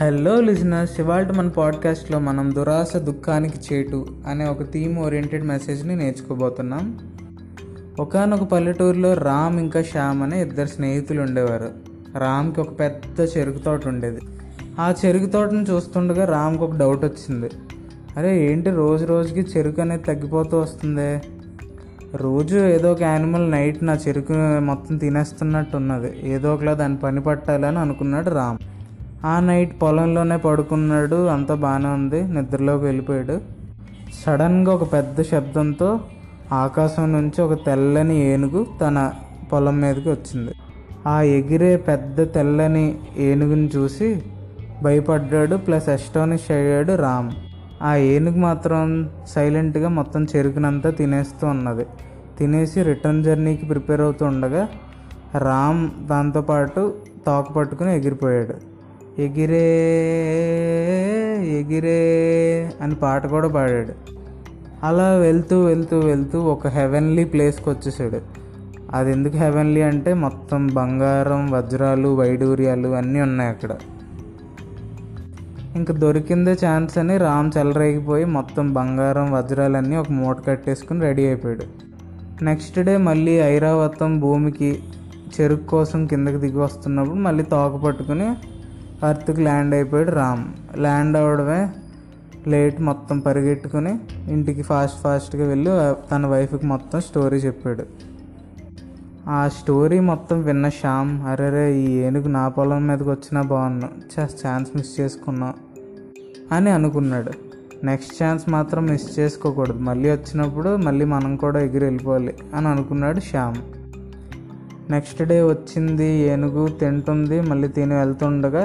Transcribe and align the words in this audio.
Hello 0.00 0.40
listeners 0.40 1.00
ఇవాళ 1.00 1.30
మన 1.30 1.48
పాడ్కాస్ట్లో 1.48 2.18
మనం 2.18 2.54
దురాశ 2.54 2.96
దుఃఖానికి 2.96 3.74
చేటు 3.74 4.06
అనే 4.28 4.44
ఒక 4.44 4.62
థీమ్ 4.72 4.98
ఓరియంటెడ్ 4.98 5.44
మెసేజ్ని 5.44 5.96
నేర్చుకోబోతున్నాం. 5.96 6.98
ఒకనొక 8.00 8.42
పల్లెటూరులో 8.42 9.14
రామ్ 9.14 9.60
ఇంకా 9.60 9.82
శ్యామ్ 9.82 10.22
అనే 10.22 10.42
ఇద్దరు 10.42 10.66
స్నేహితులు 10.66 11.20
ఉండేవారు. 11.20 11.70
రామ్కి 12.18 12.60
ఒక 12.60 12.80
పెద్ద 12.80 13.38
చెరుకు 13.38 13.58
తోట 13.58 13.86
ఉండేది. 13.86 14.20
ఆ 14.80 14.94
చెరుకు 15.06 15.26
తోటను 15.26 15.62
చూస్తుండగా 15.70 16.24
రామ్కి 16.24 16.64
ఒక 16.64 16.76
డౌట్ 16.76 17.04
వచ్చింది. 17.04 17.50
అరే 18.16 18.52
ఏంటి 18.52 18.70
రోజు 18.70 19.04
రోజుకి 19.04 19.40
చెరుకు 19.40 19.80
అనేది 19.80 20.02
తగ్గిపోతూ 20.02 20.58
వస్తుంది? 20.58 21.22
రోజు 22.16 22.58
ఏదో 22.58 22.92
ఒక 22.92 23.02
యానిమల్ 23.02 23.50
నైట్ 23.50 23.84
నా 23.84 23.92
చెరుకు 23.94 24.32
మొత్తం 24.60 24.96
తినేస్తున్నట్టు 24.96 25.76
ఉన్నది 25.76 26.30
ఏదో 26.30 26.54
ఒకలా 26.54 26.74
దాని 26.74 26.96
పని 26.96 27.20
పట్టాలని 27.20 27.78
అనుకున్నాడు 27.78 28.30
రామ్. 28.30 28.58
ఆ 29.24 29.40
నైట్ 29.40 29.82
పొలంలోనే 29.82 30.36
పడుకున్నాడు. 30.36 31.26
అంతా 31.26 31.54
బాగానే 31.54 31.88
ఉంది. 31.88 32.22
నిద్రలోకి 32.22 32.84
వెళ్ళిపోయాడు. 32.84 33.40
సడన్గా 34.26 34.74
ఒక 34.74 34.92
పెద్ద 34.92 35.22
శబ్దంతో 35.22 36.00
ఆకాశం 36.52 37.12
నుంచి 37.12 37.42
ఒక 37.42 37.66
తెల్లని 37.66 38.32
ఏనుగు 38.32 38.66
తన 38.80 39.12
పొలం 39.52 39.80
మీదకి 39.80 40.08
వచ్చింది. 40.08 40.52
ఆ 41.06 41.22
ఎగిరే 41.22 41.76
పెద్ద 41.76 42.34
తెల్లని 42.34 42.98
ఏనుగుని 43.16 43.70
చూసి 43.76 44.22
భయపడ్డాడు. 44.82 45.56
ప్లస్ 45.56 45.88
ఎస్టానిష్ 45.88 46.50
అయ్యాడు 46.50 46.94
రామ్. 46.94 47.30
ఆ 47.82 47.94
ఏనుగు 47.94 48.36
మాత్రం 48.36 49.10
సైలెంట్గా 49.28 49.88
మొత్తం 49.88 50.24
చెరుకునంతా 50.24 50.90
తినేస్తూ 50.90 51.46
ఉన్నది. 51.46 51.86
తినేసి 52.38 52.82
రిటర్న్ 52.82 53.24
జర్నీకి 53.24 53.66
ప్రిపేర్ 53.66 54.00
అవుతూ 54.00 54.26
ఉండగా 54.26 54.68
రామ్ 55.38 55.90
దాంతోపాటు 56.08 56.94
తోక 57.26 57.52
పట్టుకుని 57.52 57.96
ఎగిరిపోయాడు. 57.96 58.73
ఎగిరే 59.18 59.66
ఎగిరే 61.46 62.72
అని 62.80 62.94
పాట 62.94 63.26
కూడా 63.26 63.48
పాడాడు. 63.48 63.92
అలా 64.86 65.12
వెళ్తూ 65.12 65.64
వెళ్తూ 65.64 65.98
వెళ్తూ 65.98 66.40
ఒక 66.40 66.66
హెవెన్లీ 66.66 67.24
ప్లేస్కి 67.24 67.68
వచ్చేసాడు. 67.68 68.20
అది 68.92 69.12
ఎందుకు 69.12 69.36
హెవెన్లీ 69.36 69.82
అంటే 69.82 70.14
మొత్తం 70.14 70.66
బంగారం 70.66 71.50
వజ్రాలు 71.50 72.08
వైడూర్యాలు 72.08 72.88
అన్నీ 72.88 73.20
ఉన్నాయి 73.20 73.50
అక్కడ. 73.50 73.70
ఇంకా 75.76 75.94
దొరికిందే 75.94 76.56
ఛాన్స్ 76.66 76.98
అని 76.98 77.16
రామ్ 77.16 77.50
చెలరేగిపోయి 77.58 78.24
మొత్తం 78.24 78.72
బంగారం 78.72 79.32
వజ్రాలన్నీ 79.32 79.96
ఒక 79.96 80.10
మూట 80.10 80.36
కట్టేసుకుని 80.46 81.00
రెడీ 81.00 81.26
అయిపోయాడు. 81.26 81.64
నెక్స్ట్ 82.44 82.80
డే 82.80 82.96
మళ్ళీ 82.96 83.32
ఐరావతం 83.32 84.20
భూమికి 84.20 84.78
చెరుకు 85.40 85.64
కోసం 85.64 86.06
కిందకి 86.06 86.36
దిగి 86.36 86.58
వస్తున్నప్పుడు 86.58 87.16
మళ్ళీ 87.16 87.44
తోక 87.44 87.76
పట్టుకుని 87.76 88.34
అర్త్కి 89.08 89.40
ల్యాండ్ 89.40 89.74
అయిపోయాడు 89.74 90.10
రామ్. 90.10 90.44
ల్యాండ్ 90.78 91.16
అవడమే 91.16 91.68
లేట్ 92.46 92.80
మొత్తం 92.80 93.20
పరిగెట్టుకుని 93.20 93.98
ఇంటికి 94.28 94.62
ఫాస్ట్ 94.62 94.98
ఫాస్ట్గా 95.02 95.48
వెళ్ళి 95.48 95.70
తన 96.10 96.26
వైఫ్కి 96.26 96.66
మొత్తం 96.66 97.00
స్టోరీ 97.00 97.36
చెప్పాడు. 97.36 97.84
ఆ 99.28 99.48
స్టోరీ 99.48 100.00
మొత్తం 100.00 100.42
విన్న 100.42 100.68
శ్యామ్ 100.68 101.22
అరేరే 101.22 101.78
ఈ 101.78 101.90
ఏనుగు 101.90 102.28
నా 102.28 102.48
పొలం 102.48 102.86
మీదకి 102.86 103.08
వచ్చినా 103.08 103.42
బాగున్నా 103.42 103.88
ఛాన్స్ 104.46 104.70
మిస్ 104.76 105.00
చేసుకున్నా 105.00 105.54
అని 106.52 106.70
అనుకున్నాడు. 106.70 107.32
నెక్స్ట్ 107.84 108.22
ఛాన్స్ 108.22 108.44
మాత్రం 108.48 108.86
మిస్ 108.86 109.18
చేసుకోకూడదు. 109.18 109.78
మళ్ళీ 109.78 110.10
వచ్చినప్పుడు 110.10 110.76
మళ్ళీ 110.76 111.04
మనం 111.04 111.36
కూడా 111.36 111.60
ఎగిరి 111.60 111.84
వెళ్ళిపోవాలి 111.84 112.34
అని 112.54 112.68
అనుకున్నాడు 112.68 113.20
శ్యామ్. 113.20 113.56
నెక్స్ట్ 114.92 115.22
డే 115.22 115.42
వచ్చింది 115.42 116.04
ఏనుగు 116.04 116.68
తింటుంది 116.68 117.40
మళ్ళీ 117.40 117.68
తిని 117.68 117.94
వెళ్తుండగా 117.94 118.64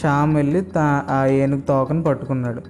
శ్యామ్ 0.00 0.36
వెళ్ళి 0.36 0.60
తా 0.60 1.04
ఆ 1.10 1.26
ఏనుగు 1.26 1.60
తోకను 1.60 2.02
పట్టుకున్నాడు. 2.02 2.62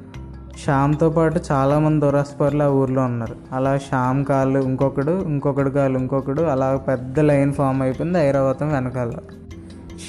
శ్యామ్తో 0.65 1.11
పాటు 1.11 1.41
చాలామంది 1.53 2.07
దురాస్పరులు 2.07 2.63
ఆ 2.63 2.67
ఊర్లో 2.67 3.03
ఉన్నారు. 3.03 3.37
అలా 3.53 3.79
శ్యామ్ 3.79 4.25
కాళ్ళు 4.25 4.61
ఇంకొకడు 4.61 5.25
ఇంకొకడు 5.25 5.71
కాళ్ళు 5.71 5.99
ఇంకొకడు 5.99 6.43
అలా 6.43 6.77
పెద్ద 6.77 7.21
లైన్ 7.21 7.53
ఫామ్ 7.53 7.83
అయిపోయింది 7.83 8.19
ఐరావతం 8.19 8.69
వెనకాల. 8.69 9.13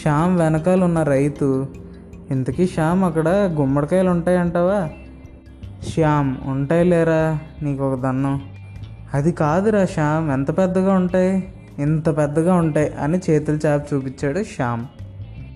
శ్యామ్ 0.01 0.37
వెనకాల 0.37 0.83
ఉన్న 0.83 1.03
రైతు 1.03 1.67
ఇంతకీ 2.31 2.67
శ్యామ్ 2.67 3.03
అక్కడ 3.03 3.29
గుమ్మడికాయలు 3.29 4.09
ఉంటాయంటావా? 4.09 4.89
శ్యామ్ 5.93 6.35
ఉంటాయి 6.45 6.83
లేరా? 6.83 7.39
నీకు 7.61 7.83
ఒక 7.83 7.99
దన్నం. 7.99 8.41
అది 9.13 9.31
కాదురా 9.31 9.85
శ్యామ్ 9.85 10.31
ఎంత 10.31 10.57
పెద్దగా 10.57 10.93
ఉంటాయి? 10.93 11.53
ఇంత 11.79 12.17
పెద్దగా 12.17 12.53
ఉంటాయి 12.53 12.93
అని 13.01 13.21
చేతులు 13.29 13.57
చాపి 13.57 13.95
చూపించాడు 13.95 14.43
శ్యామ్. 14.43 14.85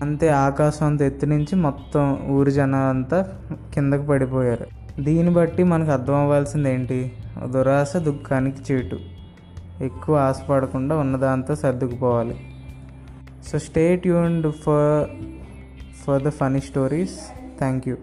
అంతే 0.02 0.28
ఆకాశం 0.28 0.86
అంత 0.86 1.02
ఎత్తు 1.02 1.26
నుంచి 1.26 1.56
మొత్తం 1.56 2.18
ఊరి 2.30 2.50
జనాలంతా 2.50 3.18
కిందకు 3.74 4.02
పడిపోయారు. 4.02 4.66
దీన్ని 5.02 5.32
బట్టి 5.32 5.62
మనకు 5.62 5.90
అర్థం 5.90 6.14
అవ్వాల్సింది 6.14 6.74
ఏంటి? 6.74 7.12
దురాశ 7.44 7.96
దుఃఖానికి 7.96 8.72
చీటు. 8.72 8.98
ఎక్కువ 9.80 10.16
ఆశపడకుండా 10.16 10.96
ఉన్నదాంతో 10.96 11.54
సర్దుకుపోవాలి. 11.54 12.36
So 13.52 13.58
stay 13.58 13.96
tuned 13.96 14.52
for 14.52 15.10
for 16.04 16.22
the 16.22 16.28
funny 16.28 16.60
stories 16.60 17.18
thank 17.58 17.88
you 17.88 17.96